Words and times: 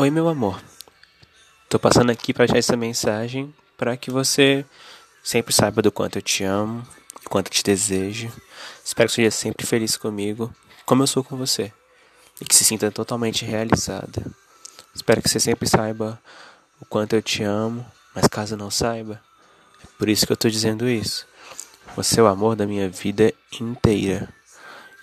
Oi, 0.00 0.10
meu 0.10 0.28
amor. 0.28 0.62
Tô 1.68 1.76
passando 1.76 2.10
aqui 2.10 2.32
para 2.32 2.46
deixar 2.46 2.58
essa 2.58 2.76
mensagem 2.76 3.52
para 3.76 3.96
que 3.96 4.12
você 4.12 4.64
sempre 5.24 5.52
saiba 5.52 5.82
do 5.82 5.90
quanto 5.90 6.14
eu 6.14 6.22
te 6.22 6.44
amo, 6.44 6.86
do 7.20 7.28
quanto 7.28 7.50
te 7.50 7.64
desejo. 7.64 8.30
Espero 8.84 9.08
que 9.08 9.16
seja 9.16 9.32
sempre 9.32 9.66
feliz 9.66 9.96
comigo, 9.96 10.54
como 10.86 11.02
eu 11.02 11.06
sou 11.08 11.24
com 11.24 11.36
você, 11.36 11.72
e 12.40 12.44
que 12.44 12.54
se 12.54 12.64
sinta 12.64 12.92
totalmente 12.92 13.44
realizada. 13.44 14.24
Espero 14.94 15.20
que 15.20 15.28
você 15.28 15.40
sempre 15.40 15.68
saiba 15.68 16.22
o 16.80 16.86
quanto 16.86 17.16
eu 17.16 17.20
te 17.20 17.42
amo, 17.42 17.84
mas 18.14 18.28
caso 18.28 18.56
não 18.56 18.70
saiba, 18.70 19.20
é 19.82 19.86
por 19.98 20.08
isso 20.08 20.28
que 20.28 20.32
eu 20.32 20.36
tô 20.36 20.48
dizendo 20.48 20.88
isso. 20.88 21.26
Você 21.96 22.20
é 22.20 22.22
o 22.22 22.28
amor 22.28 22.54
da 22.54 22.68
minha 22.68 22.88
vida 22.88 23.34
inteira. 23.60 24.32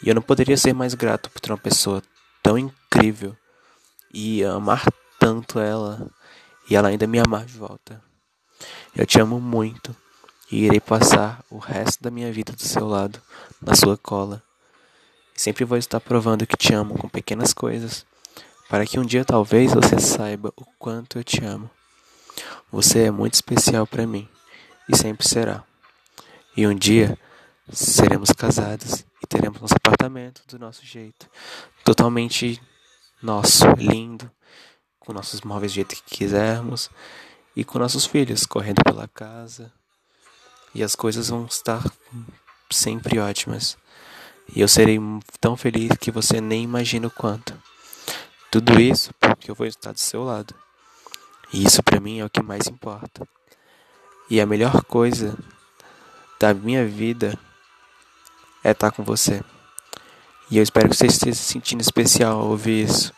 E 0.02 0.08
eu 0.08 0.16
não 0.16 0.22
poderia 0.22 0.56
ser 0.56 0.72
mais 0.72 0.94
grato 0.94 1.30
por 1.30 1.42
ter 1.42 1.52
uma 1.52 1.58
pessoa 1.58 2.02
tão 2.42 2.58
incrível 2.58 3.36
e 4.16 4.46
amar 4.46 4.82
tanto 5.20 5.60
ela 5.60 6.10
e 6.70 6.76
ela 6.76 6.88
ainda 6.88 7.06
me 7.06 7.20
amar 7.20 7.44
de 7.44 7.58
volta. 7.58 8.02
Eu 8.96 9.06
te 9.06 9.20
amo 9.20 9.42
muito 9.42 9.94
e 10.50 10.64
irei 10.64 10.80
passar 10.80 11.44
o 11.52 11.58
resto 11.58 12.02
da 12.02 12.10
minha 12.10 12.32
vida 12.32 12.54
do 12.54 12.62
seu 12.62 12.88
lado, 12.88 13.22
na 13.62 13.76
sua 13.76 13.98
cola. 13.98 14.42
Sempre 15.36 15.66
vou 15.66 15.78
estar 15.78 16.00
provando 16.00 16.48
que 16.48 16.56
te 16.56 16.74
amo 16.74 16.98
com 16.98 17.10
pequenas 17.10 17.54
coisas, 17.54 18.06
para 18.70 18.86
que 18.86 18.98
um 18.98 19.06
dia 19.06 19.26
talvez 19.26 19.74
você 19.74 20.00
saiba 20.00 20.54
o 20.56 20.64
quanto 20.80 21.20
eu 21.20 21.24
te 21.24 21.44
amo. 21.44 21.70
Você 22.72 23.04
é 23.04 23.12
muito 23.12 23.34
especial 23.34 23.86
para 23.86 24.08
mim 24.08 24.30
e 24.88 24.96
sempre 24.96 25.28
será. 25.28 25.62
E 26.56 26.66
um 26.66 26.74
dia 26.74 27.20
seremos 27.70 28.32
casados 28.32 29.06
e 29.22 29.28
teremos 29.28 29.60
nosso 29.60 29.76
apartamento 29.76 30.42
do 30.48 30.58
nosso 30.58 30.86
jeito, 30.86 31.30
totalmente 31.84 32.62
nosso, 33.22 33.66
lindo, 33.78 34.30
com 35.00 35.14
nossos 35.14 35.42
móveis 35.42 35.72
do 35.72 35.76
jeito 35.76 35.96
que 35.96 36.18
quisermos 36.18 36.90
e 37.56 37.64
com 37.64 37.80
nossos 37.80 38.06
filhos 38.06 38.46
correndo 38.46 38.84
pela 38.84 39.08
casa. 39.08 39.72
E 40.74 40.84
as 40.84 40.96
coisas 40.96 41.30
vão 41.30 41.46
estar 41.46 41.84
sempre 42.70 43.20
ótimas. 43.20 43.78
E 44.54 44.62
eu 44.62 44.68
serei 44.68 45.00
tão 45.40 45.56
feliz 45.56 45.92
que 45.98 46.12
você 46.12 46.42
nem 46.42 46.64
imagina 46.64 47.08
o 47.08 47.12
quanto. 47.12 47.58
Tudo 48.52 48.80
isso 48.80 49.14
porque 49.20 49.50
eu 49.50 49.56
vou 49.56 49.66
estar 49.66 49.92
do 49.92 50.00
seu 50.00 50.24
lado. 50.24 50.54
E 51.54 51.64
isso 51.64 51.82
para 51.82 52.00
mim 52.00 52.20
é 52.20 52.26
o 52.26 52.30
que 52.30 52.42
mais 52.42 52.68
importa. 52.68 53.28
E 54.30 54.42
a 54.42 54.46
melhor 54.46 54.84
coisa 54.84 55.38
da 56.40 56.54
minha 56.54 56.86
vida 56.86 57.38
é 58.64 58.72
estar 58.72 58.92
com 58.92 59.04
você. 59.04 59.44
E 60.50 60.58
eu 60.58 60.64
espero 60.64 60.90
que 60.90 60.96
você 60.96 61.08
esteja 61.08 61.36
se 61.36 61.44
sentindo 61.44 61.82
especial 61.82 62.40
ao 62.40 62.50
ouvir 62.50 62.86
isso. 62.86 63.14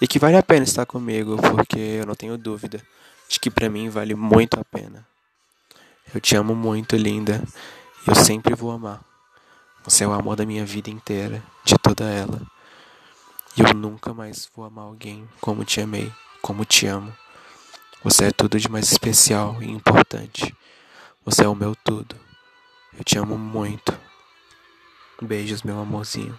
E 0.00 0.06
que 0.06 0.18
vale 0.18 0.36
a 0.36 0.42
pena 0.42 0.64
estar 0.64 0.86
comigo, 0.86 1.36
porque 1.36 1.78
eu 1.78 2.06
não 2.06 2.14
tenho 2.14 2.38
dúvida 2.38 2.80
de 3.28 3.38
que 3.38 3.50
para 3.50 3.68
mim 3.68 3.88
vale 3.88 4.14
muito 4.14 4.58
a 4.58 4.64
pena. 4.64 5.06
Eu 6.14 6.20
te 6.20 6.34
amo 6.36 6.54
muito, 6.54 6.96
linda, 6.96 7.42
e 8.06 8.10
eu 8.10 8.14
sempre 8.14 8.54
vou 8.54 8.70
amar. 8.70 9.00
Você 9.84 10.04
é 10.04 10.06
o 10.06 10.12
amor 10.12 10.36
da 10.36 10.46
minha 10.46 10.64
vida 10.64 10.90
inteira, 10.90 11.42
de 11.64 11.74
toda 11.78 12.04
ela. 12.04 12.40
E 13.56 13.62
eu 13.62 13.74
nunca 13.74 14.14
mais 14.14 14.48
vou 14.54 14.64
amar 14.64 14.84
alguém 14.84 15.28
como 15.40 15.64
te 15.64 15.80
amei, 15.80 16.12
como 16.40 16.64
te 16.64 16.86
amo. 16.86 17.12
Você 18.02 18.26
é 18.26 18.30
tudo 18.30 18.58
de 18.58 18.70
mais 18.70 18.90
especial 18.90 19.62
e 19.62 19.70
importante. 19.70 20.54
Você 21.24 21.44
é 21.44 21.48
o 21.48 21.54
meu 21.54 21.76
tudo. 21.76 22.16
Eu 22.96 23.04
te 23.04 23.18
amo 23.18 23.36
muito. 23.36 23.96
Beijos, 25.20 25.62
meu 25.62 25.78
amorzinho. 25.78 26.36